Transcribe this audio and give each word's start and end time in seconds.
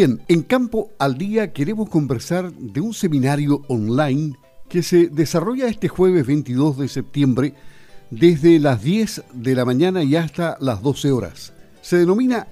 Bien, 0.00 0.22
en 0.28 0.40
Campo 0.44 0.92
al 0.98 1.18
Día 1.18 1.52
queremos 1.52 1.90
conversar 1.90 2.50
de 2.54 2.80
un 2.80 2.94
seminario 2.94 3.60
online 3.68 4.34
que 4.66 4.82
se 4.82 5.08
desarrolla 5.08 5.68
este 5.68 5.88
jueves 5.88 6.26
22 6.26 6.78
de 6.78 6.88
septiembre 6.88 7.54
desde 8.10 8.58
las 8.60 8.82
10 8.82 9.24
de 9.34 9.54
la 9.54 9.66
mañana 9.66 10.02
y 10.02 10.16
hasta 10.16 10.56
las 10.58 10.80
12 10.80 11.12
horas. 11.12 11.52
Se 11.82 11.98
denomina 11.98 12.48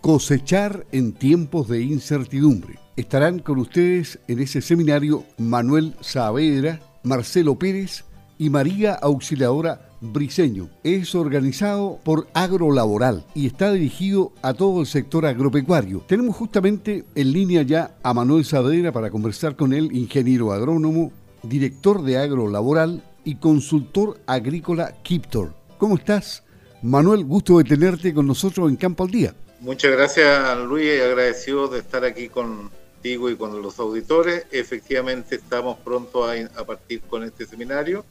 Cosechar 0.00 0.86
en 0.90 1.12
tiempos 1.12 1.68
de 1.68 1.82
incertidumbre. 1.82 2.78
Estarán 2.96 3.40
con 3.40 3.58
ustedes 3.58 4.18
en 4.26 4.38
ese 4.38 4.62
seminario 4.62 5.26
Manuel 5.36 5.96
Saavedra, 6.00 6.80
Marcelo 7.02 7.58
Pérez 7.58 8.06
y 8.38 8.50
María 8.50 8.94
Auxiliadora 8.94 9.90
Briseño. 10.00 10.68
Es 10.84 11.14
organizado 11.14 11.98
por 12.04 12.28
Agrolaboral 12.34 13.24
y 13.34 13.46
está 13.46 13.72
dirigido 13.72 14.32
a 14.42 14.54
todo 14.54 14.80
el 14.80 14.86
sector 14.86 15.26
agropecuario. 15.26 16.04
Tenemos 16.06 16.36
justamente 16.36 17.04
en 17.14 17.32
línea 17.32 17.62
ya 17.62 17.96
a 18.02 18.14
Manuel 18.14 18.44
Saavedra 18.44 18.92
para 18.92 19.10
conversar 19.10 19.56
con 19.56 19.72
él, 19.72 19.90
ingeniero 19.92 20.52
agrónomo, 20.52 21.12
director 21.42 22.02
de 22.02 22.18
Agrolaboral 22.18 23.02
y 23.24 23.36
consultor 23.36 24.20
agrícola 24.26 24.94
Kiptor. 25.02 25.54
¿Cómo 25.78 25.96
estás? 25.96 26.42
Manuel, 26.82 27.24
gusto 27.24 27.58
de 27.58 27.64
tenerte 27.64 28.14
con 28.14 28.26
nosotros 28.26 28.68
en 28.68 28.76
Campo 28.76 29.04
al 29.04 29.10
Día. 29.10 29.34
Muchas 29.60 29.90
gracias, 29.90 30.58
Luis, 30.58 31.00
agradecido 31.00 31.68
de 31.68 31.80
estar 31.80 32.04
aquí 32.04 32.28
contigo 32.28 33.30
y 33.30 33.36
con 33.36 33.60
los 33.62 33.78
auditores. 33.78 34.46
Efectivamente, 34.50 35.36
estamos 35.36 35.78
pronto 35.78 36.24
a, 36.24 36.34
a 36.34 36.64
partir 36.64 37.00
con 37.02 37.24
este 37.24 37.46
seminario, 37.46 38.04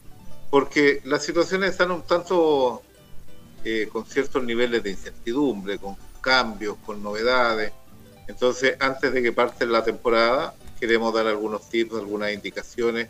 porque 0.56 1.02
las 1.04 1.22
situaciones 1.22 1.72
están 1.72 1.92
un 1.92 2.04
tanto 2.04 2.82
eh, 3.66 3.90
con 3.92 4.06
ciertos 4.06 4.42
niveles 4.42 4.82
de 4.84 4.92
incertidumbre, 4.92 5.78
con 5.78 5.98
cambios, 6.22 6.78
con 6.86 7.04
novedades. 7.04 7.74
Entonces, 8.30 8.78
antes 8.80 9.12
de 9.12 9.22
que 9.22 9.34
parte 9.34 9.66
la 9.66 9.84
temporada, 9.84 10.56
queremos 10.80 11.14
dar 11.14 11.28
algunos 11.28 11.68
tips, 11.68 11.96
algunas 11.96 12.32
indicaciones 12.32 13.10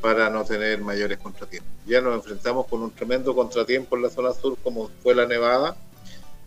para 0.00 0.30
no 0.30 0.42
tener 0.46 0.80
mayores 0.80 1.18
contratiempos. 1.18 1.70
Ya 1.84 2.00
nos 2.00 2.14
enfrentamos 2.14 2.66
con 2.66 2.80
un 2.80 2.90
tremendo 2.92 3.34
contratiempo 3.34 3.94
en 3.94 4.02
la 4.02 4.08
zona 4.08 4.32
sur 4.32 4.56
como 4.64 4.88
fue 5.02 5.14
la 5.14 5.26
nevada. 5.26 5.76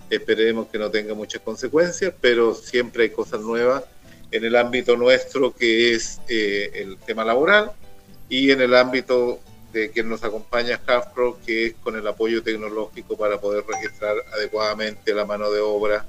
Esperemos 0.09 0.65
que 0.69 0.79
no 0.79 0.89
tenga 0.89 1.13
muchas 1.13 1.43
consecuencias, 1.43 2.11
pero 2.19 2.55
siempre 2.55 3.03
hay 3.03 3.09
cosas 3.11 3.41
nuevas 3.41 3.83
en 4.31 4.43
el 4.43 4.55
ámbito 4.55 4.97
nuestro 4.97 5.53
que 5.53 5.93
es 5.93 6.19
eh, 6.27 6.71
el 6.73 6.97
tema 6.97 7.23
laboral 7.23 7.71
y 8.29 8.49
en 8.49 8.61
el 8.61 8.73
ámbito 8.73 9.41
de 9.73 9.91
quien 9.91 10.09
nos 10.09 10.23
acompaña 10.23 10.79
Halfpro, 10.85 11.37
que 11.45 11.67
es 11.67 11.73
con 11.75 11.95
el 11.95 12.07
apoyo 12.07 12.41
tecnológico 12.41 13.17
para 13.17 13.39
poder 13.39 13.63
registrar 13.67 14.15
adecuadamente 14.33 15.13
la 15.13 15.25
mano 15.25 15.51
de 15.51 15.59
obra 15.59 16.05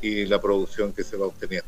y 0.00 0.26
la 0.26 0.40
producción 0.40 0.92
que 0.92 1.04
se 1.04 1.16
va 1.16 1.26
obteniendo. 1.26 1.66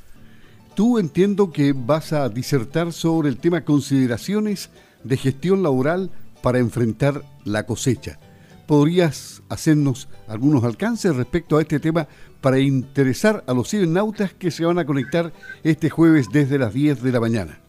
Tú 0.75 0.99
entiendo 0.99 1.53
que 1.53 1.73
vas 1.75 2.13
a 2.13 2.29
disertar 2.29 2.93
sobre 2.93 3.29
el 3.29 3.39
tema 3.39 3.65
consideraciones 3.65 4.71
de 5.05 5.17
gestión 5.17 5.63
laboral 5.63 6.11
para 6.43 6.59
enfrentar 6.59 7.23
la 7.45 7.65
cosecha. 7.65 8.19
¿Podrías 8.67 9.43
hacernos 9.49 10.09
algunos 10.27 10.65
alcances 10.65 11.15
respecto 11.15 11.57
a 11.57 11.63
este 11.63 11.79
tema 11.79 12.09
para 12.41 12.59
interesar 12.59 13.45
a 13.47 13.55
los 13.55 13.71
cibernautas 13.71 14.35
que 14.35 14.51
se 14.51 14.65
van 14.65 14.79
a 14.79 14.85
conectar 14.85 15.33
este 15.63 15.91
jueves 15.91 16.27
desde 16.33 16.59
las 16.59 16.75
10 16.75 17.03
de 17.03 17.13
la 17.13 17.21
mañana? 17.21 17.64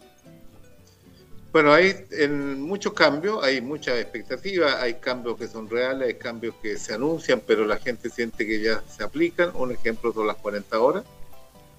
Bueno, 1.56 1.72
hay 1.72 1.96
en 2.12 2.62
muchos 2.62 2.92
cambios, 2.92 3.42
hay 3.42 3.62
muchas 3.62 3.98
expectativas, 3.98 4.76
hay 4.76 4.96
cambios 4.96 5.38
que 5.38 5.48
son 5.48 5.70
reales, 5.70 6.10
hay 6.10 6.16
cambios 6.16 6.54
que 6.62 6.78
se 6.78 6.94
anuncian, 6.94 7.42
pero 7.48 7.64
la 7.64 7.78
gente 7.78 8.10
siente 8.10 8.46
que 8.46 8.60
ya 8.60 8.84
se 8.90 9.06
aplican. 9.06 9.52
Un 9.56 9.72
ejemplo 9.72 10.12
son 10.12 10.28
las 10.28 10.36
40 10.36 10.78
horas. 10.78 11.06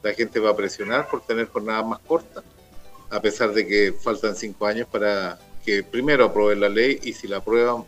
La 0.02 0.14
gente 0.14 0.40
va 0.40 0.52
a 0.52 0.56
presionar 0.56 1.10
por 1.10 1.26
tener 1.26 1.48
jornadas 1.48 1.84
más 1.84 1.98
cortas, 1.98 2.42
a 3.10 3.20
pesar 3.20 3.52
de 3.52 3.66
que 3.66 3.92
faltan 3.92 4.34
cinco 4.34 4.64
años 4.64 4.88
para 4.90 5.38
que 5.62 5.82
primero 5.82 6.24
aprueben 6.24 6.60
la 6.60 6.70
ley 6.70 6.98
y 7.02 7.12
si 7.12 7.28
la 7.28 7.36
aprueban 7.36 7.84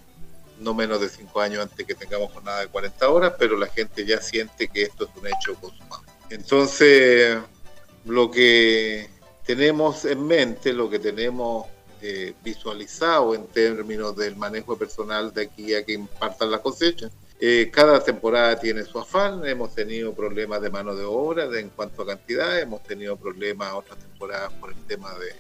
no 0.61 0.75
menos 0.75 1.01
de 1.01 1.09
cinco 1.09 1.41
años 1.41 1.63
antes 1.63 1.87
que 1.87 1.95
tengamos 1.95 2.31
jornada 2.35 2.61
de 2.61 2.67
40 2.67 3.09
horas, 3.09 3.33
pero 3.39 3.57
la 3.57 3.69
gente 3.69 4.05
ya 4.05 4.21
siente 4.21 4.69
que 4.69 4.83
esto 4.83 5.05
es 5.07 5.11
un 5.19 5.27
hecho 5.27 5.55
consumado. 5.59 6.03
Entonces, 6.29 7.39
lo 8.05 8.31
que 8.31 9.09
tenemos 9.47 10.05
en 10.05 10.27
mente, 10.27 10.75
lo 10.75 10.91
que 10.91 10.99
tenemos 10.99 11.65
eh, 12.01 12.35
visualizado 12.43 13.35
en 13.35 13.47
términos 13.47 14.17
del 14.17 14.37
manejo 14.37 14.77
personal 14.77 15.33
de 15.33 15.43
aquí 15.43 15.75
a 15.75 15.85
que 15.85 15.93
impartan 15.93 16.51
la 16.51 16.61
cosecha, 16.61 17.11
eh, 17.41 17.71
cada 17.73 18.03
temporada 18.03 18.59
tiene 18.59 18.83
su 18.83 18.99
afán, 18.99 19.47
hemos 19.47 19.75
tenido 19.75 20.13
problemas 20.13 20.61
de 20.61 20.71
mano 20.71 20.95
de 20.95 21.05
obra 21.05 21.47
de, 21.47 21.61
en 21.61 21.69
cuanto 21.71 22.03
a 22.03 22.07
cantidad, 22.07 22.59
hemos 22.59 22.83
tenido 22.83 23.17
problemas 23.17 23.73
otras 23.75 23.99
temporadas 23.99 24.53
por 24.55 24.71
el 24.71 24.85
tema 24.87 25.15
de, 25.15 25.35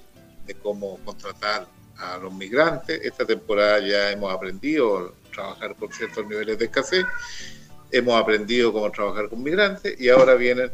de 0.46 0.54
cómo 0.54 0.98
contratar 1.04 1.66
a 1.96 2.16
los 2.18 2.32
migrantes. 2.32 3.00
Esta 3.02 3.24
temporada 3.24 3.80
ya 3.80 4.12
hemos 4.12 4.32
aprendido 4.32 4.98
a 4.98 5.32
trabajar 5.32 5.74
con 5.74 5.92
ciertos 5.92 6.24
niveles 6.26 6.58
de 6.58 6.66
escasez, 6.66 7.04
hemos 7.90 8.20
aprendido 8.20 8.72
cómo 8.72 8.90
trabajar 8.92 9.28
con 9.28 9.42
migrantes 9.42 10.00
y 10.00 10.08
ahora 10.08 10.34
vienen 10.34 10.70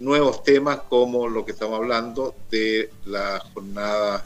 nuevos 0.00 0.42
temas 0.42 0.80
como 0.88 1.28
lo 1.28 1.44
que 1.44 1.52
estamos 1.52 1.78
hablando 1.78 2.34
de 2.50 2.90
las 3.04 3.42
jornadas 3.52 4.22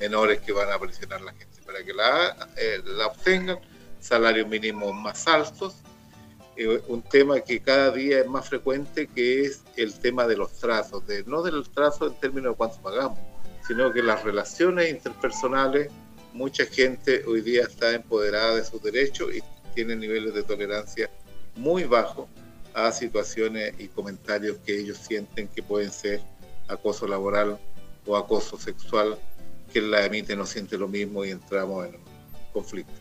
menores 0.00 0.40
que 0.40 0.52
van 0.52 0.72
a 0.72 0.78
presionar 0.78 1.20
la 1.20 1.32
gente 1.32 1.60
para 1.64 1.84
que 1.84 1.92
la, 1.92 2.48
eh, 2.56 2.82
la 2.84 3.06
obtengan, 3.06 3.60
salarios 4.00 4.48
mínimos 4.48 4.94
más 4.94 5.28
altos, 5.28 5.76
eh, 6.56 6.82
un 6.88 7.02
tema 7.02 7.40
que 7.40 7.60
cada 7.60 7.90
día 7.90 8.20
es 8.20 8.26
más 8.26 8.48
frecuente 8.48 9.06
que 9.06 9.42
es 9.42 9.62
el 9.76 9.94
tema 9.98 10.26
de 10.26 10.36
los 10.36 10.52
trazos, 10.58 11.06
de, 11.06 11.22
no 11.24 11.42
del 11.42 11.68
trazo 11.68 12.08
en 12.08 12.14
términos 12.14 12.52
de 12.52 12.56
cuánto 12.56 12.80
pagamos, 12.82 13.18
sino 13.66 13.92
que 13.92 14.02
las 14.02 14.24
relaciones 14.24 14.90
interpersonales, 14.90 15.90
mucha 16.32 16.64
gente 16.66 17.24
hoy 17.26 17.42
día 17.42 17.62
está 17.62 17.92
empoderada 17.92 18.56
de 18.56 18.64
sus 18.64 18.82
derechos 18.82 19.34
y 19.34 19.42
tiene 19.74 19.96
niveles 19.96 20.34
de 20.34 20.42
tolerancia 20.42 21.10
muy 21.56 21.84
bajos 21.84 22.28
a 22.74 22.90
situaciones 22.92 23.74
y 23.78 23.88
comentarios 23.88 24.58
que 24.64 24.78
ellos 24.78 24.98
sienten 24.98 25.48
que 25.48 25.62
pueden 25.62 25.90
ser 25.90 26.20
acoso 26.68 27.06
laboral 27.06 27.58
o 28.06 28.16
acoso 28.16 28.58
sexual, 28.58 29.18
que 29.72 29.80
la 29.80 30.04
emite 30.04 30.36
no 30.36 30.46
siente 30.46 30.76
lo 30.76 30.88
mismo 30.88 31.24
y 31.24 31.30
entramos 31.30 31.86
en 31.86 31.96
conflicto. 32.52 32.92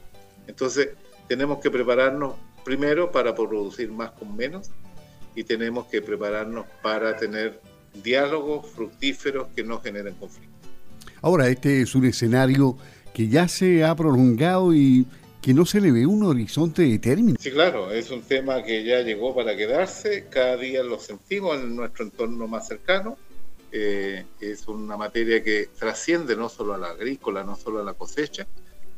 Entonces, 0.48 0.90
tenemos 1.28 1.60
que 1.60 1.70
prepararnos 1.70 2.36
primero 2.64 3.12
para 3.12 3.36
producir 3.36 3.92
más 3.92 4.12
con 4.12 4.36
menos 4.36 4.70
y 5.36 5.44
tenemos 5.44 5.88
que 5.88 6.02
prepararnos 6.02 6.66
para 6.82 7.16
tener 7.16 7.62
diálogos 8.04 8.68
fructíferos 8.68 9.48
que 9.56 9.64
no 9.64 9.80
generen 9.80 10.16
conflicto. 10.16 10.50
Ahora, 11.22 11.50
este 11.50 11.82
es 11.82 11.96
un 11.96 12.06
escenario 12.06 12.78
que 13.14 13.28
ya 13.28 13.48
se 13.48 13.84
ha 13.84 13.96
prolongado 13.96 14.74
y 14.74 15.06
que 15.42 15.54
no 15.54 15.66
se 15.66 15.82
le 15.82 15.92
ve 15.92 16.06
un 16.06 16.24
horizonte 16.24 16.84
de 16.84 17.00
término. 17.00 17.38
Sí, 17.40 17.52
claro, 17.52 17.92
es 17.92 18.12
un 18.12 18.22
tema 18.22 18.64
que 18.64 18.84
ya 18.84 19.02
llegó 19.02 19.34
para 19.34 19.56
quedarse, 19.56 20.26
cada 20.30 20.58
día 20.58 20.84
lo 20.84 21.00
sentimos 21.00 21.58
en 21.58 21.76
nuestro 21.76 22.06
entorno 22.06 22.48
más 22.48 22.68
cercano, 22.68 23.18
eh, 23.72 24.26
es 24.40 24.68
una 24.68 24.98
materia 24.98 25.44
que 25.44 25.70
trasciende 25.78 26.36
no 26.36 26.50
solo 26.50 26.74
a 26.74 26.78
la 26.78 26.90
agrícola, 26.90 27.44
no 27.44 27.56
solo 27.56 27.80
a 27.80 27.84
la 27.84 27.94
cosecha. 27.94 28.48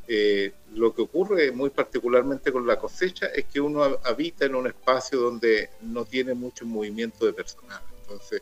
Eh, 0.07 0.53
lo 0.73 0.93
que 0.93 1.03
ocurre 1.03 1.51
muy 1.51 1.69
particularmente 1.69 2.51
con 2.51 2.65
la 2.65 2.77
cosecha 2.77 3.27
es 3.27 3.45
que 3.45 3.61
uno 3.61 3.83
habita 4.03 4.45
en 4.45 4.55
un 4.55 4.67
espacio 4.67 5.19
donde 5.19 5.69
no 5.81 6.05
tiene 6.05 6.33
mucho 6.33 6.65
movimiento 6.65 7.25
de 7.25 7.33
personal. 7.33 7.81
Entonces, 8.01 8.41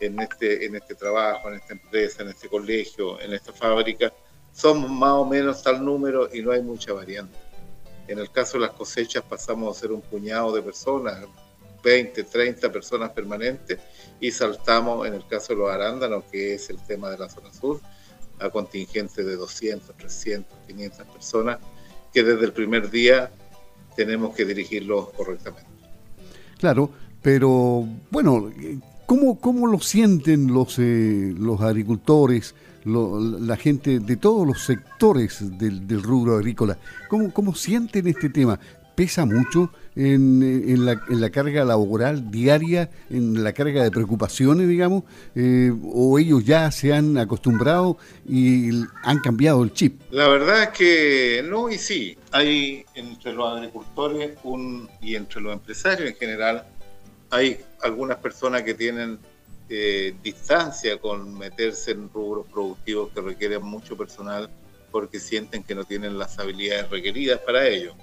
en 0.00 0.18
este, 0.20 0.64
en 0.64 0.76
este 0.76 0.94
trabajo, 0.94 1.48
en 1.48 1.54
esta 1.54 1.74
empresa, 1.74 2.22
en 2.22 2.30
este 2.30 2.48
colegio, 2.48 3.20
en 3.20 3.32
esta 3.32 3.52
fábrica, 3.52 4.12
somos 4.52 4.90
más 4.90 5.12
o 5.12 5.24
menos 5.24 5.62
tal 5.62 5.84
número 5.84 6.28
y 6.32 6.42
no 6.42 6.52
hay 6.52 6.62
mucha 6.62 6.92
variante. 6.92 7.36
En 8.08 8.18
el 8.18 8.30
caso 8.30 8.58
de 8.58 8.66
las 8.66 8.74
cosechas 8.74 9.22
pasamos 9.22 9.76
a 9.76 9.80
ser 9.80 9.92
un 9.92 10.02
puñado 10.02 10.52
de 10.52 10.62
personas, 10.62 11.26
20, 11.82 12.24
30 12.24 12.72
personas 12.72 13.10
permanentes 13.10 13.78
y 14.20 14.30
saltamos 14.30 15.06
en 15.06 15.14
el 15.14 15.26
caso 15.26 15.52
de 15.52 15.60
los 15.60 15.70
arándanos, 15.70 16.24
que 16.30 16.54
es 16.54 16.70
el 16.70 16.78
tema 16.78 17.10
de 17.10 17.18
la 17.18 17.28
zona 17.28 17.52
sur, 17.52 17.80
a 18.38 18.50
contingentes 18.50 19.24
de 19.24 19.36
200, 19.36 19.96
300, 19.96 20.58
500 20.66 21.06
personas 21.06 21.58
que 22.12 22.22
desde 22.22 22.44
el 22.44 22.52
primer 22.52 22.90
día 22.90 23.30
tenemos 23.96 24.34
que 24.34 24.44
dirigirlos 24.44 25.10
correctamente. 25.10 25.70
Claro, 26.58 26.90
pero 27.20 27.86
bueno, 28.10 28.50
¿Cómo, 29.12 29.38
cómo 29.38 29.66
lo 29.66 29.78
sienten 29.78 30.54
los, 30.54 30.78
eh, 30.78 31.34
los 31.36 31.60
agricultores, 31.60 32.54
la 32.84 33.56
gente 33.58 34.00
de 34.00 34.16
todos 34.16 34.46
los 34.46 34.64
sectores 34.64 35.58
del, 35.58 35.86
del 35.86 36.02
rubro 36.02 36.36
agrícola? 36.36 36.78
¿Cómo, 37.10 37.30
¿Cómo, 37.30 37.54
sienten 37.54 38.06
este 38.06 38.30
tema? 38.30 38.58
¿Pesa 39.02 39.26
mucho 39.26 39.68
en, 39.96 40.86
la, 40.86 41.30
carga 41.30 41.64
laboral 41.64 42.30
diaria, 42.30 42.88
en 43.10 43.42
la 43.42 43.52
carga 43.52 43.82
de 43.82 43.90
preocupaciones, 43.90 44.68
digamos? 44.68 45.02
Eh, 45.34 45.72
¿O 45.92 46.20
ellos 46.20 46.44
ya 46.44 46.70
se 46.70 46.92
han 46.92 47.18
acostumbrado 47.18 47.98
y 48.24 48.70
han 49.02 49.18
cambiado 49.18 49.64
el 49.64 49.72
chip? 49.72 50.00
La 50.12 50.28
verdad 50.28 50.62
es 50.62 50.68
que 50.68 51.44
no 51.50 51.68
y 51.68 51.78
sí. 51.78 52.16
Hay 52.30 52.84
entre 52.94 53.32
los 53.32 53.56
agricultores 53.56 54.38
un, 54.44 54.88
y 55.00 55.16
entre 55.16 55.40
los 55.40 55.52
empresarios 55.52 56.08
en 56.08 56.14
general 56.14 56.64
hay 57.30 57.58
algunas 57.80 58.18
personas 58.18 58.62
que 58.62 58.74
tienen 58.74 59.18
eh, 59.68 60.14
distancia 60.22 60.96
con 61.00 61.36
meterse 61.36 61.90
en 61.90 62.08
rubros 62.08 62.46
productivos 62.46 63.10
que 63.12 63.20
requieren 63.20 63.64
mucho 63.64 63.96
personal 63.96 64.48
porque 64.92 65.18
sienten 65.18 65.64
que 65.64 65.74
no 65.74 65.82
tienen 65.82 66.16
las 66.16 66.38
habilidades 66.38 66.88
requeridas 66.88 67.40
para 67.40 67.66
ello. 67.66 67.96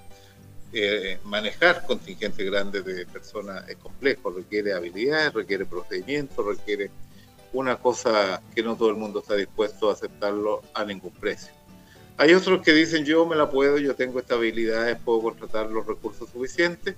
Eh, 0.71 1.18
manejar 1.24 1.83
contingentes 1.88 2.45
grandes 2.45 2.86
de 2.86 3.06
personas 3.07 3.68
es 3.68 3.77
complejo, 3.77 4.30
requiere 4.30 4.74
habilidades, 4.74 5.33
requiere 5.33 5.66
procedimientos, 5.66 6.45
requiere 6.45 6.92
una 7.54 7.77
cosa 7.77 8.42
que 8.54 8.62
no 8.62 8.75
todo 8.75 8.92
el 8.92 8.95
mundo 8.95 9.19
está 9.19 9.36
dispuesto 9.36 9.89
a 9.89 9.94
aceptarlo 9.94 10.62
a 10.75 10.86
ningún 10.86 11.12
precio. 11.12 11.51
Hay 12.18 12.33
otros 12.33 12.62
que 12.62 12.74
dicen 12.74 13.04
yo 13.04 13.25
me 13.25 13.36
la 13.36 13.50
puedo, 13.50 13.80
yo 13.80 13.95
tengo 13.95 14.19
esta 14.19 14.36
habilidades, 14.36 14.98
puedo 15.04 15.21
contratar 15.21 15.71
los 15.71 15.88
recursos 15.88 16.30
suficientes 16.30 16.95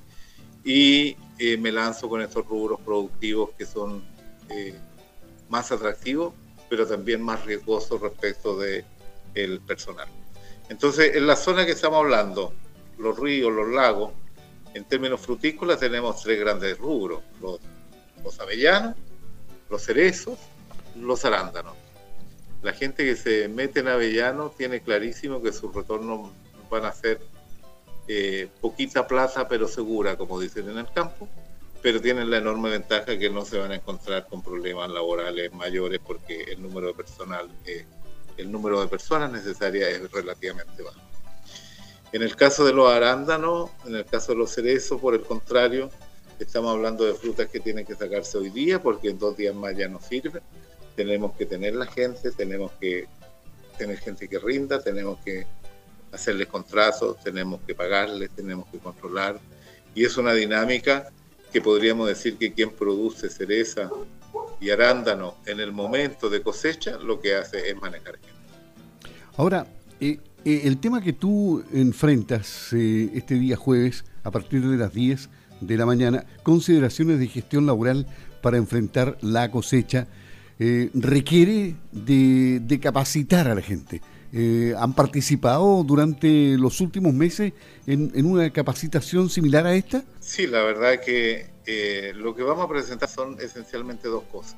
y 0.65 1.15
eh, 1.39 1.57
me 1.57 1.71
lanzo 1.71 2.09
con 2.09 2.21
estos 2.21 2.45
rubros 2.45 2.81
productivos 2.81 3.51
que 3.57 3.65
son 3.65 4.03
eh, 4.49 4.75
más 5.47 5.71
atractivos, 5.71 6.33
pero 6.69 6.85
también 6.85 7.21
más 7.21 7.45
riesgosos 7.45 8.01
respecto 8.01 8.57
del 8.57 8.83
el 9.33 9.61
personal. 9.61 10.09
Entonces, 10.69 11.15
en 11.15 11.27
la 11.27 11.35
zona 11.35 11.65
que 11.65 11.71
estamos 11.71 11.99
hablando, 11.99 12.53
los 13.01 13.17
ríos, 13.19 13.51
los 13.51 13.69
lagos, 13.69 14.13
en 14.73 14.85
términos 14.85 15.19
frutícolas 15.19 15.79
tenemos 15.79 16.21
tres 16.21 16.39
grandes 16.39 16.77
rubros, 16.77 17.21
los, 17.41 18.39
avellanos, 18.39 18.95
los 19.69 19.83
cerezos, 19.83 20.39
los 20.95 21.25
arándanos. 21.25 21.75
La 22.61 22.73
gente 22.73 23.03
que 23.03 23.15
se 23.15 23.47
mete 23.47 23.79
en 23.79 23.87
avellano 23.87 24.51
tiene 24.51 24.81
clarísimo 24.81 25.41
que 25.41 25.51
sus 25.51 25.73
retornos 25.73 26.29
van 26.69 26.85
a 26.85 26.91
ser 26.91 27.19
eh, 28.07 28.47
poquita 28.61 29.07
plata 29.07 29.47
pero 29.47 29.67
segura, 29.67 30.15
como 30.15 30.39
dicen 30.39 30.69
en 30.69 30.77
el 30.77 30.91
campo, 30.91 31.27
pero 31.81 31.99
tienen 31.99 32.29
la 32.29 32.37
enorme 32.37 32.69
ventaja 32.69 33.17
que 33.17 33.29
no 33.29 33.43
se 33.43 33.57
van 33.57 33.71
a 33.71 33.75
encontrar 33.75 34.27
con 34.27 34.41
problemas 34.41 34.89
laborales 34.89 35.51
mayores 35.53 35.99
porque 36.05 36.43
el 36.43 36.61
número 36.61 36.87
de 36.87 36.93
personal, 36.93 37.49
eh, 37.65 37.85
el 38.37 38.51
número 38.51 38.79
de 38.79 38.87
personas 38.87 39.31
necesarias 39.31 39.89
es 39.89 40.11
relativamente 40.11 40.83
bajo. 40.83 41.10
En 42.13 42.21
el 42.21 42.35
caso 42.35 42.65
de 42.65 42.73
los 42.73 42.91
arándanos, 42.91 43.69
en 43.85 43.95
el 43.95 44.05
caso 44.05 44.33
de 44.33 44.39
los 44.39 44.51
cerezos, 44.51 44.99
por 44.99 45.13
el 45.13 45.21
contrario, 45.21 45.89
Estamos 46.41 46.71
hablando 46.71 47.05
de 47.05 47.13
frutas 47.13 47.47
que 47.49 47.59
tienen 47.59 47.85
que 47.85 47.93
sacarse 47.93 48.35
hoy 48.35 48.49
día 48.49 48.81
porque 48.81 49.09
en 49.09 49.19
dos 49.19 49.37
días 49.37 49.53
más 49.53 49.77
ya 49.77 49.87
no 49.87 50.01
sirve. 50.01 50.41
Tenemos 50.95 51.35
que 51.35 51.45
tener 51.45 51.75
la 51.75 51.85
gente, 51.85 52.31
tenemos 52.31 52.71
que 52.79 53.07
tener 53.77 53.99
gente 53.99 54.27
que 54.27 54.39
rinda, 54.39 54.81
tenemos 54.81 55.19
que 55.23 55.45
hacerles 56.11 56.47
contratos, 56.47 57.17
tenemos 57.23 57.61
que 57.61 57.75
pagarles, 57.75 58.31
tenemos 58.31 58.67
que 58.71 58.79
controlar. 58.79 59.39
Y 59.93 60.03
es 60.03 60.17
una 60.17 60.33
dinámica 60.33 61.11
que 61.53 61.61
podríamos 61.61 62.07
decir 62.07 62.39
que 62.39 62.51
quien 62.51 62.71
produce 62.71 63.29
cereza 63.29 63.91
y 64.59 64.71
arándano 64.71 65.35
en 65.45 65.59
el 65.59 65.71
momento 65.71 66.27
de 66.27 66.41
cosecha 66.41 66.97
lo 66.97 67.21
que 67.21 67.35
hace 67.35 67.69
es 67.69 67.79
manejar 67.79 68.15
gente. 68.15 68.31
Ahora, 69.37 69.67
eh, 69.99 70.19
eh, 70.43 70.61
el 70.65 70.79
tema 70.79 71.01
que 71.01 71.13
tú 71.13 71.63
enfrentas 71.71 72.73
eh, 72.73 73.11
este 73.13 73.35
día 73.35 73.55
jueves 73.55 74.05
a 74.23 74.31
partir 74.31 74.67
de 74.67 74.77
las 74.77 74.93
10 74.93 75.29
de 75.61 75.77
la 75.77 75.85
mañana, 75.85 76.25
consideraciones 76.41 77.19
de 77.19 77.27
gestión 77.27 77.67
laboral 77.67 78.07
para 78.41 78.57
enfrentar 78.57 79.17
la 79.21 79.51
cosecha, 79.51 80.07
eh, 80.59 80.89
requiere 80.95 81.75
de, 81.91 82.79
capacitar 82.81 83.47
a 83.47 83.55
la 83.55 83.61
gente. 83.61 84.01
¿Han 84.77 84.93
participado 84.93 85.83
durante 85.83 86.57
los 86.57 86.79
últimos 86.79 87.13
meses 87.13 87.51
en, 87.85 88.25
una 88.25 88.49
capacitación 88.49 89.29
similar 89.29 89.67
a 89.67 89.75
esta? 89.75 90.05
Sí, 90.21 90.47
la 90.47 90.63
verdad 90.63 91.01
que 91.05 91.51
lo 92.15 92.33
que 92.33 92.41
vamos 92.41 92.63
a 92.63 92.69
presentar 92.69 93.09
son 93.09 93.37
esencialmente 93.41 94.07
dos 94.07 94.23
cosas. 94.31 94.55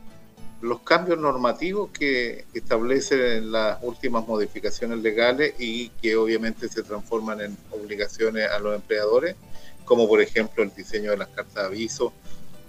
Los 0.63 0.79
cambios 0.79 1.19
normativos 1.19 1.91
que 1.91 2.45
establecen 2.53 3.51
las 3.51 3.79
últimas 3.83 4.25
modificaciones 4.25 4.99
legales 4.99 5.55
y 5.59 5.89
que 5.89 6.15
obviamente 6.15 6.69
se 6.69 6.83
transforman 6.83 7.41
en 7.41 7.57
obligaciones 7.71 8.49
a 8.49 8.59
los 8.59 8.73
empleadores 8.73 9.35
como 9.83 10.07
por 10.07 10.21
ejemplo 10.21 10.63
el 10.63 10.73
diseño 10.73 11.11
de 11.11 11.17
las 11.17 11.27
cartas 11.27 11.55
de 11.55 11.61
aviso 11.61 12.13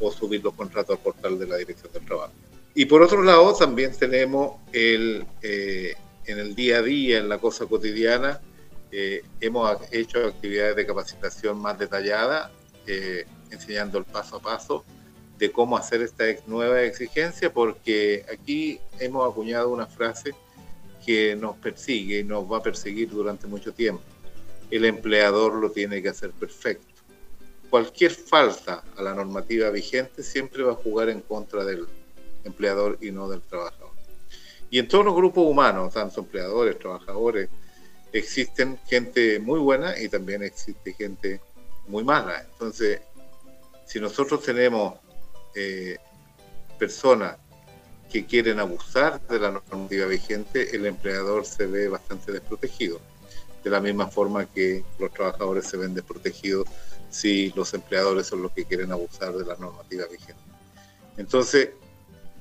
o 0.00 0.11
subir 0.11 0.43
los 0.43 0.55
contratos 0.55 0.96
al 0.96 1.02
portal 1.02 1.38
de 1.38 1.46
la 1.46 1.56
Dirección 1.56 1.93
del 1.93 2.05
Trabajo. 2.05 2.32
Y 2.75 2.87
por 2.87 3.02
otro 3.02 3.23
lado, 3.23 3.55
también 3.55 3.93
tenemos 3.97 4.61
el, 4.73 5.25
eh, 5.43 5.94
en 6.26 6.38
el 6.38 6.55
día 6.56 6.79
a 6.79 6.82
día, 6.82 7.19
en 7.19 7.29
la 7.29 7.38
cosa 7.38 7.67
cotidiana, 7.67 8.40
eh, 8.90 9.23
hemos 9.40 9.79
hecho 9.93 10.26
actividades 10.26 10.76
de 10.76 10.87
capacitación 10.87 11.58
más 11.58 11.79
detalladas, 11.79 12.50
eh, 12.87 13.25
enseñando 13.50 13.99
el 13.99 14.05
paso 14.05 14.37
a 14.37 14.40
paso 14.40 14.85
de 15.46 15.52
cómo 15.52 15.76
hacer 15.76 16.02
esta 16.02 16.25
nueva 16.46 16.82
exigencia, 16.82 17.52
porque 17.52 18.25
aquí 18.32 18.81
hemos 18.99 19.31
acuñado 19.31 19.70
una 19.70 19.87
frase 19.87 20.35
que 21.05 21.37
nos 21.37 21.56
persigue 21.56 22.20
y 22.20 22.25
nos 22.25 22.50
va 22.50 22.58
a 22.58 22.62
perseguir 22.62 23.11
durante 23.11 23.46
mucho 23.46 23.73
tiempo. 23.73 24.02
El 24.70 24.85
empleador 24.85 25.55
lo 25.55 25.70
tiene 25.70 26.02
que 26.02 26.08
hacer 26.08 26.31
perfecto 26.31 26.94
cualquier 27.75 28.12
falta 28.12 28.85
a 28.96 29.02
la 29.02 29.12
normativa 29.12 29.69
vigente 29.70 30.23
siempre 30.23 30.62
va 30.62 30.75
a 30.75 30.76
jugar 30.76 31.08
en 31.08 31.20
contra 31.23 31.64
del 31.64 31.88
empleador 32.44 32.99
y 33.00 33.11
no 33.11 33.29
del 33.29 33.40
trabajador. 33.40 33.90
Y 34.70 34.79
en 34.79 34.87
todos 34.87 35.05
los 35.05 35.12
grupos 35.12 35.44
humanos, 35.44 35.93
tanto 35.93 36.20
empleadores, 36.20 36.79
trabajadores, 36.79 37.49
existen 38.12 38.79
gente 38.87 39.40
muy 39.40 39.58
buena 39.58 39.99
y 40.00 40.08
también 40.08 40.44
existe 40.44 40.93
gente 40.93 41.40
muy 41.88 42.05
mala. 42.05 42.47
Entonces, 42.52 43.00
si 43.87 43.99
nosotros 43.99 44.40
tenemos 44.40 44.94
eh, 45.54 45.96
personas 46.78 47.36
que 48.10 48.26
quieren 48.26 48.60
abusar 48.60 49.20
de 49.26 49.40
la 49.40 49.50
normativa 49.50 50.06
vigente, 50.06 50.76
el 50.76 50.86
empleador 50.86 51.44
se 51.44 51.66
ve 51.66 51.88
bastante 51.88 52.32
desprotegido, 52.32 53.00
de 53.62 53.70
la 53.70 53.80
misma 53.80 54.08
forma 54.08 54.46
que 54.46 54.84
los 54.98 55.12
trabajadores 55.12 55.66
se 55.66 55.76
ven 55.76 55.94
desprotegidos 55.94 56.68
si 57.10 57.50
los 57.56 57.72
empleadores 57.74 58.26
son 58.26 58.42
los 58.42 58.52
que 58.52 58.64
quieren 58.64 58.92
abusar 58.92 59.32
de 59.32 59.44
la 59.44 59.56
normativa 59.56 60.06
vigente. 60.06 60.42
Entonces, 61.16 61.70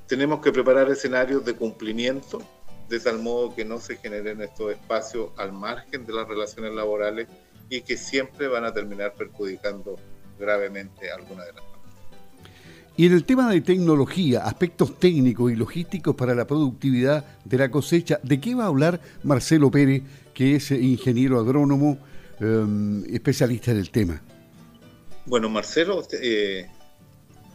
tenemos 0.06 0.40
que 0.40 0.52
preparar 0.52 0.90
escenarios 0.90 1.44
de 1.44 1.54
cumplimiento 1.54 2.42
de 2.88 3.00
tal 3.00 3.18
modo 3.18 3.54
que 3.54 3.64
no 3.64 3.80
se 3.80 3.96
generen 3.96 4.42
estos 4.42 4.72
espacios 4.72 5.30
al 5.36 5.52
margen 5.52 6.04
de 6.04 6.12
las 6.12 6.28
relaciones 6.28 6.72
laborales 6.74 7.28
y 7.70 7.80
que 7.80 7.96
siempre 7.96 8.46
van 8.46 8.64
a 8.64 8.74
terminar 8.74 9.14
perjudicando 9.14 9.96
gravemente 10.38 11.10
a 11.10 11.16
alguna 11.16 11.44
de 11.44 11.52
las. 11.54 11.73
Y 12.96 13.06
en 13.06 13.12
el 13.12 13.24
tema 13.24 13.50
de 13.50 13.60
tecnología, 13.60 14.44
aspectos 14.44 14.98
técnicos 15.00 15.50
y 15.50 15.56
logísticos 15.56 16.14
para 16.14 16.34
la 16.34 16.46
productividad 16.46 17.24
de 17.44 17.58
la 17.58 17.68
cosecha, 17.68 18.20
¿de 18.22 18.40
qué 18.40 18.54
va 18.54 18.64
a 18.64 18.68
hablar 18.68 19.00
Marcelo 19.24 19.68
Pérez, 19.68 20.02
que 20.32 20.54
es 20.56 20.70
ingeniero 20.70 21.40
agrónomo, 21.40 21.98
em, 22.38 23.04
especialista 23.12 23.72
en 23.72 23.78
el 23.78 23.90
tema? 23.90 24.22
Bueno, 25.26 25.48
Marcelo 25.48 26.06
eh, 26.12 26.70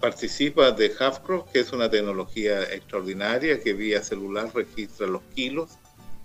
participa 0.01 0.71
de 0.71 0.91
Halfcroft, 0.99 1.51
que 1.53 1.59
es 1.61 1.71
una 1.71 1.89
tecnología 1.89 2.63
extraordinaria 2.63 3.61
que 3.61 3.73
vía 3.73 4.03
celular 4.03 4.49
registra 4.53 5.07
los 5.07 5.21
kilos 5.35 5.69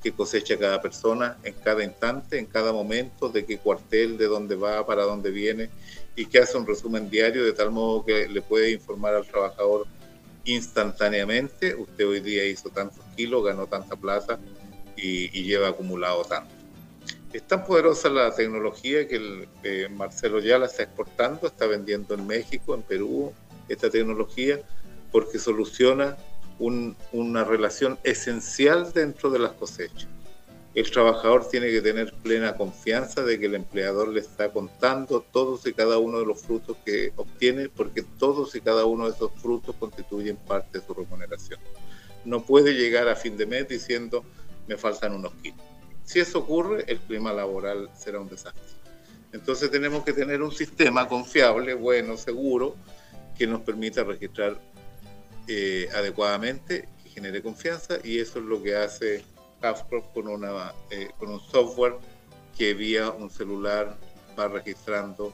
que 0.04 0.12
cosecha 0.12 0.58
cada 0.58 0.82
persona 0.82 1.38
en 1.42 1.54
cada 1.54 1.82
instante, 1.82 2.38
en 2.38 2.44
cada 2.44 2.74
momento, 2.74 3.30
de 3.30 3.46
qué 3.46 3.56
cuartel, 3.56 4.18
de 4.18 4.26
dónde 4.26 4.54
va, 4.54 4.86
para 4.86 5.04
dónde 5.04 5.30
viene, 5.30 5.70
y 6.14 6.26
que 6.26 6.40
hace 6.40 6.58
un 6.58 6.66
resumen 6.66 7.08
diario 7.08 7.42
de 7.42 7.54
tal 7.54 7.70
modo 7.70 8.04
que 8.04 8.28
le 8.28 8.42
puede 8.42 8.70
informar 8.70 9.14
al 9.14 9.26
trabajador 9.26 9.86
instantáneamente, 10.44 11.74
usted 11.74 12.06
hoy 12.06 12.20
día 12.20 12.44
hizo 12.44 12.68
tantos 12.68 13.02
kilos, 13.16 13.42
ganó 13.46 13.66
tanta 13.66 13.96
plata 13.96 14.38
y, 14.94 15.36
y 15.36 15.44
lleva 15.44 15.68
acumulado 15.68 16.22
tanto. 16.24 16.54
Es 17.32 17.42
tan 17.44 17.64
poderosa 17.64 18.10
la 18.10 18.32
tecnología 18.34 19.08
que 19.08 19.16
el, 19.16 19.90
Marcelo 19.90 20.38
ya 20.38 20.58
la 20.58 20.66
está 20.66 20.82
exportando, 20.82 21.46
está 21.46 21.66
vendiendo 21.66 22.14
en 22.14 22.26
México, 22.26 22.74
en 22.74 22.82
Perú, 22.82 23.32
esta 23.70 23.88
tecnología, 23.88 24.60
porque 25.10 25.38
soluciona 25.38 26.18
una 26.58 27.44
relación 27.44 27.98
esencial 28.04 28.92
dentro 28.92 29.30
de 29.30 29.38
las 29.38 29.52
cosechas. 29.52 30.06
El 30.74 30.90
trabajador 30.90 31.48
tiene 31.48 31.70
que 31.70 31.80
tener 31.80 32.12
plena 32.14 32.56
confianza 32.56 33.22
de 33.22 33.38
que 33.38 33.46
el 33.46 33.54
empleador 33.54 34.08
le 34.08 34.20
está 34.20 34.50
contando 34.50 35.20
todos 35.20 35.64
y 35.66 35.72
cada 35.72 35.98
uno 35.98 36.18
de 36.18 36.26
los 36.26 36.42
frutos 36.42 36.76
que 36.84 37.12
obtiene, 37.14 37.68
porque 37.68 38.02
todos 38.18 38.54
y 38.56 38.60
cada 38.60 38.84
uno 38.84 39.06
de 39.06 39.14
esos 39.14 39.30
frutos 39.40 39.76
constituyen 39.78 40.36
parte 40.36 40.80
de 40.80 40.86
su 40.86 40.94
remuneración. 40.94 41.60
No 42.24 42.44
puede 42.44 42.74
llegar 42.74 43.08
a 43.08 43.14
fin 43.14 43.36
de 43.36 43.46
mes 43.46 43.68
diciendo, 43.68 44.24
me 44.66 44.76
faltan 44.76 45.14
unos 45.14 45.32
kilos 45.34 45.64
si 46.04 46.20
eso 46.20 46.40
ocurre, 46.40 46.84
el 46.86 47.00
clima 47.00 47.32
laboral 47.32 47.90
será 47.96 48.20
un 48.20 48.28
desastre. 48.28 48.62
Entonces 49.32 49.70
tenemos 49.70 50.04
que 50.04 50.12
tener 50.12 50.42
un 50.42 50.52
sistema 50.52 51.08
confiable, 51.08 51.74
bueno, 51.74 52.16
seguro, 52.16 52.76
que 53.36 53.46
nos 53.46 53.62
permita 53.62 54.04
registrar 54.04 54.60
eh, 55.48 55.88
adecuadamente, 55.94 56.88
que 57.02 57.10
genere 57.10 57.42
confianza, 57.42 57.98
y 58.02 58.18
eso 58.18 58.38
es 58.38 58.44
lo 58.44 58.62
que 58.62 58.76
hace 58.76 59.24
Halfcroft 59.60 60.12
con, 60.12 60.28
una, 60.28 60.72
eh, 60.90 61.10
con 61.18 61.30
un 61.30 61.40
software 61.40 61.94
que 62.56 62.74
vía 62.74 63.10
un 63.10 63.30
celular 63.30 63.96
va 64.38 64.48
registrando 64.48 65.32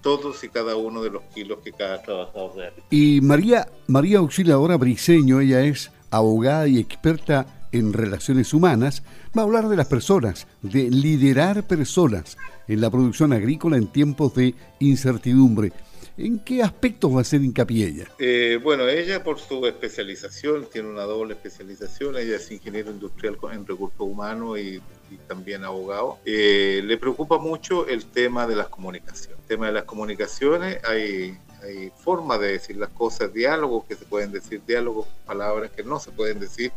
todos 0.00 0.42
y 0.44 0.48
cada 0.48 0.76
uno 0.76 1.02
de 1.02 1.10
los 1.10 1.22
kilos 1.34 1.58
que 1.62 1.72
cada 1.72 2.02
trabajador. 2.02 2.72
Y 2.90 3.20
María, 3.20 3.68
María 3.86 4.18
Auxiliadora 4.18 4.76
Briceño, 4.76 5.40
ella 5.40 5.62
es 5.62 5.90
abogada 6.10 6.68
y 6.68 6.78
experta 6.78 7.46
en 7.72 7.92
relaciones 7.92 8.54
humanas, 8.54 9.02
va 9.36 9.42
a 9.42 9.44
hablar 9.44 9.68
de 9.68 9.76
las 9.76 9.88
personas, 9.88 10.46
de 10.62 10.90
liderar 10.90 11.66
personas 11.66 12.38
en 12.66 12.80
la 12.80 12.90
producción 12.90 13.32
agrícola 13.32 13.76
en 13.76 13.88
tiempos 13.88 14.34
de 14.34 14.54
incertidumbre. 14.78 15.72
¿En 16.18 16.40
qué 16.40 16.64
aspectos 16.64 17.14
va 17.14 17.20
a 17.20 17.24
ser 17.24 17.42
hincapié 17.42 17.86
ella? 17.86 18.08
Eh, 18.18 18.58
bueno, 18.60 18.88
ella 18.88 19.22
por 19.22 19.38
su 19.38 19.64
especialización, 19.66 20.66
tiene 20.66 20.88
una 20.88 21.02
doble 21.02 21.34
especialización, 21.34 22.16
ella 22.16 22.34
es 22.36 22.50
ingeniero 22.50 22.90
industrial 22.90 23.38
en 23.52 23.64
recursos 23.64 24.00
humanos 24.00 24.58
y, 24.58 24.82
también 25.28 25.64
abogado. 25.64 26.18
Eh, 26.24 26.82
le 26.84 26.98
preocupa 26.98 27.38
mucho 27.38 27.86
el 27.86 28.04
tema 28.06 28.48
de 28.48 28.56
las 28.56 28.68
comunicaciones. 28.68 29.38
El 29.38 29.46
tema 29.46 29.66
de 29.68 29.72
las 29.72 29.84
comunicaciones, 29.84 30.84
hay, 30.84 31.38
hay 31.62 31.92
formas 32.02 32.40
de 32.40 32.48
decir 32.48 32.76
las 32.76 32.90
cosas, 32.90 33.32
diálogos 33.32 33.84
que 33.84 33.94
se 33.94 34.04
pueden 34.04 34.32
decir, 34.32 34.60
diálogos, 34.66 35.06
palabras 35.24 35.70
que 35.70 35.84
no 35.84 36.00
se 36.00 36.10
pueden 36.10 36.40
decir. 36.40 36.72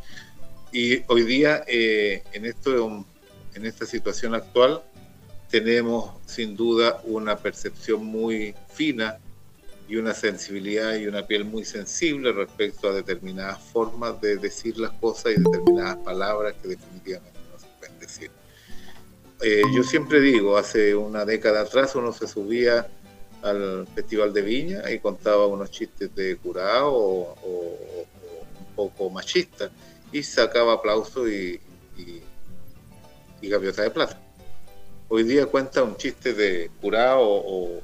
Y 0.71 1.01
hoy 1.07 1.23
día, 1.23 1.63
eh, 1.67 2.23
en, 2.31 2.45
esto, 2.45 3.05
en 3.55 3.65
esta 3.65 3.87
situación 3.87 4.35
actual, 4.35 4.83
tenemos 5.49 6.11
sin 6.27 6.55
duda 6.55 7.01
una 7.03 7.37
percepción 7.37 8.05
muy 8.05 8.53
fina 8.73 9.17
y 9.91 9.97
una 9.97 10.13
sensibilidad 10.13 10.95
y 10.95 11.05
una 11.05 11.27
piel 11.27 11.43
muy 11.43 11.65
sensible 11.65 12.31
respecto 12.31 12.87
a 12.87 12.93
determinadas 12.93 13.59
formas 13.59 14.21
de 14.21 14.37
decir 14.37 14.77
las 14.77 14.91
cosas 14.91 15.33
y 15.33 15.41
determinadas 15.41 15.97
palabras 15.97 16.53
que 16.61 16.69
definitivamente 16.69 17.37
no 17.51 17.59
se 17.59 17.67
pueden 17.77 17.99
decir. 17.99 18.31
Eh, 19.41 19.61
yo 19.75 19.83
siempre 19.83 20.21
digo, 20.21 20.57
hace 20.57 20.95
una 20.95 21.25
década 21.25 21.63
atrás 21.63 21.93
uno 21.95 22.13
se 22.13 22.25
subía 22.25 22.87
al 23.41 23.85
Festival 23.93 24.31
de 24.31 24.41
Viña 24.41 24.89
y 24.89 24.99
contaba 24.99 25.45
unos 25.47 25.69
chistes 25.71 26.15
de 26.15 26.37
curado 26.37 26.93
o, 26.93 27.35
un 28.61 28.75
poco 28.77 29.09
machista 29.09 29.71
y 30.13 30.23
sacaba 30.23 30.75
aplauso 30.75 31.27
y, 31.27 31.59
y, 31.97 32.21
y 33.41 33.49
gaviota 33.49 33.81
de 33.81 33.91
plata. 33.91 34.17
Hoy 35.09 35.23
día 35.23 35.47
cuenta 35.47 35.83
un 35.83 35.97
chiste 35.97 36.33
de 36.33 36.71
curado 36.79 37.19
o, 37.19 37.81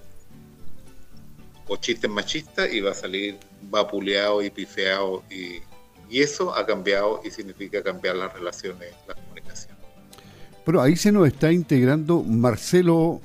o 1.67 1.77
chistes 1.77 2.09
machistas 2.09 2.71
y 2.71 2.81
va 2.81 2.91
a 2.91 2.93
salir 2.93 3.37
vapuleado 3.69 4.41
y 4.41 4.49
pifeado 4.49 5.23
y, 5.29 5.61
eso 6.09 6.55
ha 6.55 6.65
cambiado 6.65 7.19
y 7.25 7.31
significa 7.31 7.83
cambiar 7.83 8.15
las 8.15 8.31
relaciones, 8.31 8.93
la 9.09 9.13
comunicación. 9.13 9.75
Pero 10.65 10.81
ahí 10.81 10.95
se 10.95 11.11
nos 11.11 11.27
está 11.27 11.51
integrando 11.51 12.23
Marcelo 12.23 13.19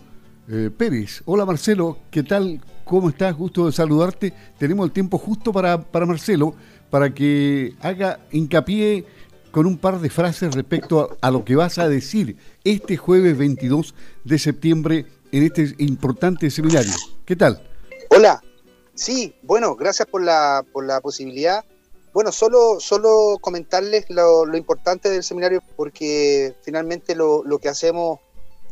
eh, 0.48 0.68
Pérez. 0.76 1.22
Hola 1.24 1.46
Marcelo, 1.46 1.98
¿qué 2.10 2.24
tal? 2.24 2.60
¿Cómo 2.84 3.08
estás? 3.08 3.36
Gusto 3.36 3.66
de 3.66 3.72
saludarte. 3.72 4.32
Tenemos 4.58 4.84
el 4.84 4.90
tiempo 4.90 5.16
justo 5.16 5.52
para, 5.52 5.80
para 5.80 6.06
Marcelo 6.06 6.56
para 6.90 7.14
que 7.14 7.74
haga 7.80 8.18
hincapié 8.32 9.06
con 9.52 9.66
un 9.66 9.78
par 9.78 10.00
de 10.00 10.10
frases 10.10 10.52
respecto 10.52 11.16
a, 11.20 11.28
a, 11.28 11.30
lo 11.30 11.44
que 11.44 11.54
vas 11.54 11.78
a 11.78 11.88
decir 11.88 12.36
este 12.64 12.96
jueves 12.96 13.38
22 13.38 13.94
de 14.24 14.38
septiembre 14.40 15.06
en 15.30 15.44
este 15.44 15.72
importante 15.78 16.50
seminario. 16.50 16.92
¿Qué 17.24 17.36
tal? 17.36 17.62
Hola, 18.14 18.42
sí, 18.94 19.34
bueno, 19.42 19.74
gracias 19.74 20.06
por 20.06 20.22
la, 20.22 20.66
por 20.70 20.84
la 20.84 21.00
posibilidad. 21.00 21.64
Bueno, 22.12 22.30
solo, 22.30 22.78
solo 22.78 23.38
comentarles 23.40 24.04
lo, 24.10 24.54
importante 24.54 25.08
del 25.08 25.22
seminario 25.22 25.62
porque 25.76 26.54
finalmente 26.60 27.14
lo, 27.14 27.42
lo 27.42 27.58
que 27.58 27.70
hacemos 27.70 28.20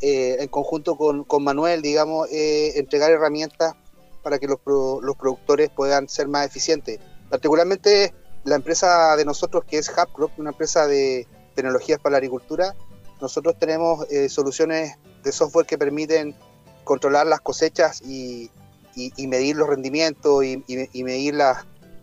eh, 0.03 0.37
en 0.41 0.49
conjunto 0.49 0.95
con, 0.95 1.25
con, 1.25 1.43
Manuel, 1.43 1.81
digamos, 1.81 2.29
es 2.31 2.77
entregar 2.77 3.13
herramientas 3.13 3.77
para 4.23 4.39
que 4.39 4.47
los, 4.47 4.59
los 4.67 5.17
productores 5.17 5.71
puedan 5.71 6.07
ser 6.07 6.29
más 6.29 6.45
eficientes. 6.45 7.01
Particularmente 7.31 8.13
la 8.45 8.57
empresa 8.57 9.17
de 9.17 9.25
nosotros 9.25 9.65
que 9.65 9.79
es 9.79 9.89
Hubcrop, 9.89 10.39
una 10.39 10.51
empresa 10.51 10.87
de 10.87 11.27
tecnologías 11.55 11.99
para 11.99 12.11
la 12.13 12.19
agricultura, 12.19 12.75
nosotros 13.23 13.59
tenemos 13.59 14.07
eh, 14.11 14.29
soluciones 14.29 14.99
de 15.23 15.33
software 15.33 15.65
que 15.65 15.79
permiten 15.79 16.35
controlar 16.85 17.27
las 17.27 17.41
cosechas 17.41 18.03
y, 18.03 18.51
y, 19.17 19.27
medir 19.27 19.57
los 19.57 19.69
rendimientos 19.69 20.45
y, 20.45 21.03
medir 21.03 21.35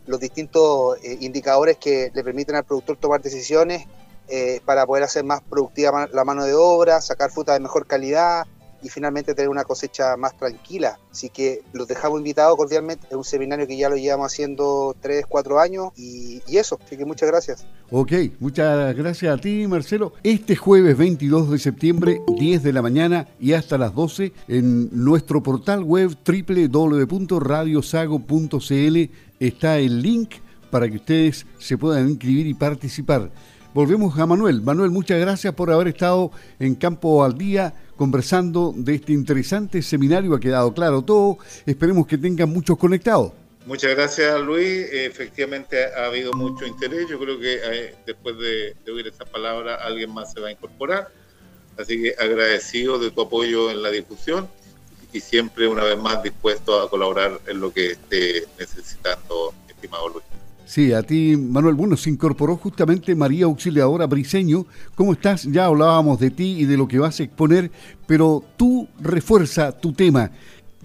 los 0.05 0.19
distintos 0.19 0.97
eh, 1.03 1.17
indicadores 1.21 1.77
que 1.77 2.11
le 2.13 2.23
permiten 2.23 2.55
al 2.55 2.63
productor 2.63 2.97
tomar 2.97 3.21
decisiones 3.21 3.85
eh, 4.29 4.61
para 4.65 4.85
poder 4.85 5.03
hacer 5.03 5.23
más 5.23 5.41
productiva 5.41 6.07
la 6.11 6.23
mano 6.23 6.45
de 6.45 6.53
obra, 6.53 7.01
sacar 7.01 7.31
fruta 7.31 7.53
de 7.53 7.59
mejor 7.59 7.85
calidad 7.87 8.45
y 8.81 8.89
finalmente 8.89 9.33
tener 9.33 9.49
una 9.49 9.63
cosecha 9.63 10.17
más 10.17 10.37
tranquila. 10.37 10.99
Así 11.11 11.29
que 11.29 11.61
los 11.73 11.87
dejamos 11.87 12.19
invitados 12.19 12.55
cordialmente. 12.57 13.07
Es 13.09 13.15
un 13.15 13.23
seminario 13.23 13.65
que 13.67 13.77
ya 13.77 13.89
lo 13.89 13.95
llevamos 13.95 14.31
haciendo 14.31 14.95
3, 15.01 15.25
4 15.27 15.59
años 15.59 15.89
y, 15.95 16.43
eso. 16.57 16.79
Así 16.83 16.97
que 16.97 17.05
muchas 17.05 17.29
gracias. 17.29 17.67
Ok, 17.91 18.11
muchas 18.39 18.95
gracias 18.95 19.37
a 19.37 19.39
ti, 19.39 19.67
Marcelo. 19.67 20.13
Este 20.23 20.55
jueves 20.55 20.97
22 20.97 21.51
de 21.51 21.59
septiembre, 21.59 22.19
10 22.39 22.63
de 22.63 22.73
la 22.73 22.81
mañana 22.81 23.27
y 23.39 23.53
hasta 23.53 23.77
las 23.77 23.93
12, 23.93 24.33
en 24.47 24.89
nuestro 24.91 25.43
portal 25.43 25.83
web 25.83 26.17
www.radiosago.cl 26.25 29.11
está 29.39 29.77
el 29.77 30.01
link 30.01 30.31
para 30.71 30.89
que 30.89 30.97
ustedes 30.97 31.45
se 31.59 31.77
puedan 31.77 32.09
inscribir 32.09 32.47
y 32.47 32.53
participar. 32.53 33.31
Volvemos 33.73 34.17
a 34.17 34.25
Manuel. 34.25 34.61
Manuel, 34.61 34.89
muchas 34.89 35.19
gracias 35.19 35.53
por 35.53 35.71
haber 35.71 35.89
estado 35.89 36.31
en 36.59 36.75
Campo 36.75 37.23
al 37.23 37.37
Día 37.37 37.73
conversando 37.97 38.73
de 38.75 38.95
este 38.95 39.11
interesante 39.11 39.81
seminario. 39.81 40.33
Ha 40.33 40.39
quedado 40.39 40.73
claro 40.73 41.01
todo. 41.01 41.39
Esperemos 41.65 42.07
que 42.07 42.17
tengan 42.17 42.49
muchos 42.49 42.77
conectados. 42.77 43.33
Muchas 43.65 43.93
gracias, 43.95 44.39
Luis. 44.39 44.87
Efectivamente 44.93 45.93
ha 45.93 46.05
habido 46.05 46.31
mucho 46.33 46.65
interés. 46.65 47.09
Yo 47.09 47.19
creo 47.19 47.37
que 47.37 47.59
eh, 47.61 47.95
después 48.05 48.37
de, 48.37 48.77
oír 48.89 49.07
esta 49.07 49.25
palabra 49.25 49.75
alguien 49.75 50.13
más 50.13 50.31
se 50.31 50.39
va 50.39 50.47
a 50.47 50.51
incorporar. 50.51 51.09
Así 51.77 52.01
que 52.01 52.15
agradecido 52.17 52.97
de 52.97 53.11
tu 53.11 53.21
apoyo 53.21 53.69
en 53.69 53.83
la 53.83 53.89
discusión 53.89 54.47
y 55.11 55.19
siempre 55.19 55.67
una 55.67 55.83
vez 55.83 55.97
más 55.97 56.23
dispuesto 56.23 56.81
a 56.81 56.89
colaborar 56.89 57.41
en 57.45 57.59
lo 57.59 57.73
que 57.73 57.91
esté 57.91 58.45
necesitando, 58.57 59.53
estimado 59.67 60.07
Luis. 60.09 60.36
Sí, 60.67 60.91
a 60.91 61.01
ti, 61.01 61.37
Manuel. 61.37 61.75
Bueno, 61.75 61.95
se 61.95 62.09
incorporó 62.09 62.57
justamente 62.57 63.15
María 63.15 63.45
Auxiliadora 63.45 64.05
Briseño. 64.05 64.65
¿Cómo 64.95 65.13
estás? 65.13 65.43
Ya 65.43 65.63
hablábamos 65.63 66.19
de 66.19 66.29
ti 66.29 66.57
y 66.59 66.65
de 66.65 66.75
lo 66.75 66.89
que 66.89 66.99
vas 66.99 67.21
a 67.21 67.23
exponer, 67.23 67.71
pero 68.05 68.43
tú 68.57 68.85
refuerza 68.99 69.71
tu 69.71 69.93
tema. 69.93 70.29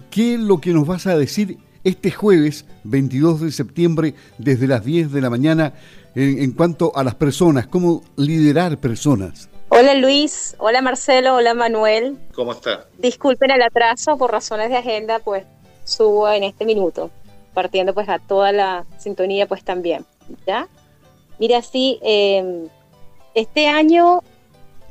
¿Qué 0.09 0.35
es 0.35 0.39
lo 0.39 0.61
que 0.61 0.71
nos 0.71 0.87
vas 0.87 1.05
a 1.05 1.17
decir 1.17 1.57
este 1.83 2.11
jueves 2.11 2.65
22 2.85 3.41
de 3.41 3.51
septiembre 3.51 4.15
desde 4.37 4.67
las 4.67 4.85
10 4.85 5.11
de 5.11 5.19
la 5.19 5.29
mañana 5.29 5.73
en, 6.15 6.41
en 6.41 6.53
cuanto 6.53 6.95
a 6.95 7.03
las 7.03 7.15
personas? 7.15 7.67
¿Cómo 7.67 8.03
liderar 8.15 8.79
personas? 8.79 9.49
Hola 9.67 9.95
Luis, 9.95 10.55
hola 10.59 10.81
Marcelo, 10.81 11.35
hola 11.35 11.53
Manuel. 11.55 12.17
¿Cómo 12.33 12.53
está? 12.53 12.87
Disculpen 12.99 13.51
el 13.51 13.61
atraso 13.61 14.17
por 14.17 14.31
razones 14.31 14.69
de 14.69 14.77
agenda, 14.77 15.19
pues 15.19 15.43
subo 15.83 16.29
en 16.31 16.43
este 16.43 16.63
minuto 16.63 17.11
partiendo 17.53 17.93
pues 17.93 18.09
a 18.09 18.19
toda 18.19 18.51
la 18.51 18.85
sintonía 18.97 19.47
pues 19.47 19.63
también, 19.63 20.05
¿ya? 20.45 20.67
Mira, 21.39 21.61
sí, 21.61 21.99
eh, 22.03 22.67
este 23.33 23.67
año 23.67 24.21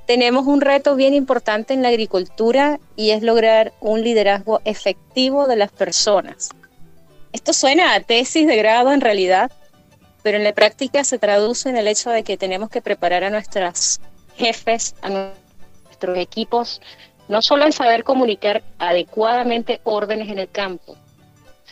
tenemos 0.06 0.46
un 0.46 0.60
reto 0.60 0.96
bien 0.96 1.14
importante 1.14 1.74
en 1.74 1.82
la 1.82 1.88
agricultura 1.88 2.80
y 2.96 3.10
es 3.10 3.22
lograr 3.22 3.72
un 3.80 4.02
liderazgo 4.02 4.60
efectivo 4.64 5.46
de 5.46 5.56
las 5.56 5.70
personas. 5.70 6.50
Esto 7.32 7.52
suena 7.52 7.94
a 7.94 8.00
tesis 8.00 8.46
de 8.46 8.56
grado 8.56 8.92
en 8.92 9.00
realidad, 9.00 9.50
pero 10.22 10.36
en 10.38 10.44
la 10.44 10.52
práctica 10.52 11.04
se 11.04 11.18
traduce 11.18 11.68
en 11.68 11.76
el 11.76 11.88
hecho 11.88 12.10
de 12.10 12.24
que 12.24 12.36
tenemos 12.36 12.68
que 12.68 12.82
preparar 12.82 13.24
a 13.24 13.30
nuestros 13.30 14.00
jefes, 14.36 14.94
a 15.02 15.08
nuestros 15.08 16.18
equipos, 16.18 16.80
no 17.28 17.40
solo 17.40 17.64
en 17.64 17.72
saber 17.72 18.04
comunicar 18.04 18.62
adecuadamente 18.78 19.80
órdenes 19.84 20.28
en 20.28 20.38
el 20.38 20.50
campo, 20.50 20.96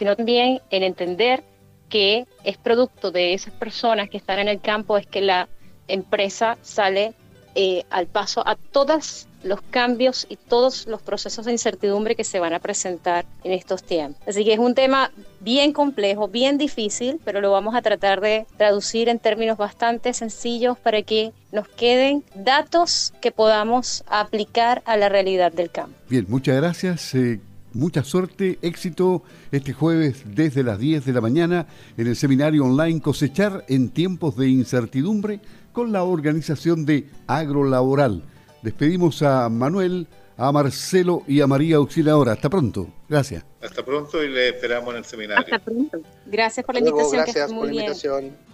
sino 0.01 0.17
también 0.17 0.63
en 0.71 0.83
entender 0.83 1.45
que 1.91 2.25
es 2.43 2.57
producto 2.57 3.11
de 3.11 3.35
esas 3.35 3.53
personas 3.53 4.09
que 4.09 4.17
están 4.17 4.39
en 4.39 4.49
el 4.49 4.59
campo, 4.59 4.97
es 4.97 5.07
que 5.07 5.21
la 5.21 5.47
empresa 5.89 6.57
sale 6.63 7.13
eh, 7.55 7.85
al 7.91 8.07
paso 8.07 8.43
a 8.49 8.57
todos 8.57 9.27
los 9.43 9.61
cambios 9.61 10.27
y 10.31 10.37
todos 10.37 10.87
los 10.87 11.03
procesos 11.03 11.45
de 11.45 11.53
incertidumbre 11.53 12.17
que 12.17 12.25
se 12.25 12.41
van 12.41 12.55
a 12.55 12.61
presentar 12.61 13.27
en 13.45 13.53
estos 13.53 13.83
tiempos. 13.83 14.27
Así 14.27 14.43
que 14.43 14.55
es 14.55 14.59
un 14.59 14.75
tema 14.75 15.13
bien 15.41 15.75
complejo, 15.75 16.29
bien 16.29 16.57
difícil, 16.57 17.21
pero 17.23 17.43
lo 17.43 17.53
vamos 17.53 17.75
a 17.75 17.83
tratar 17.83 18.23
de 18.23 18.47
traducir 18.57 19.11
en 19.11 19.19
términos 19.19 19.59
bastante 19.59 20.15
sencillos 20.15 20.79
para 20.79 21.03
que 21.03 21.35
nos 21.53 21.69
queden 21.69 22.25
datos 22.35 23.13
que 23.21 23.33
podamos 23.33 24.03
aplicar 24.07 24.81
a 24.87 24.97
la 24.97 25.11
realidad 25.11 25.53
del 25.53 25.71
campo. 25.71 25.95
Bien, 26.09 26.25
muchas 26.27 26.57
gracias. 26.57 27.15
Eh, 27.15 27.41
mucha 27.73 28.05
suerte, 28.05 28.59
éxito 28.63 29.23
este 29.53 29.73
jueves 29.73 30.23
desde 30.27 30.63
las 30.63 30.79
10 30.79 31.05
de 31.05 31.13
la 31.13 31.21
mañana 31.21 31.67
en 31.97 32.07
el 32.07 32.17
seminario 32.17 32.65
online 32.65 33.01
Cosechar 33.01 33.65
en 33.69 33.91
tiempos 33.91 34.37
de 34.37 34.49
incertidumbre 34.49 35.41
con 35.73 35.93
la 35.93 36.03
organización 36.03 36.85
de 36.85 37.09
Agrolaboral. 37.27 38.23
Despedimos 38.63 39.23
a 39.23 39.49
Manuel 39.49 40.07
a 40.41 40.51
Marcelo 40.53 41.23
y 41.27 41.43
a 41.43 41.47
María 41.47 41.77
Auxiliadora. 41.77 42.33
Hasta 42.33 42.49
pronto. 42.49 42.89
Gracias. 43.07 43.45
Hasta 43.61 43.85
pronto 43.85 44.25
y 44.25 44.29
le 44.29 44.49
esperamos 44.49 44.91
en 44.95 44.99
el 44.99 45.05
seminario. 45.05 45.45
Hasta 45.45 45.59
pronto. 45.59 46.01
Gracias 46.25 46.65
por 46.65 46.75
la 46.75 46.79
invitación. 46.79 47.13
Gracias 47.13 47.53
por 47.53 47.67
la 47.67 47.73
invitación. 47.73 48.50